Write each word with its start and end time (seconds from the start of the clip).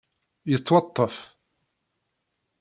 Yettwaṭṭef. 0.49 1.15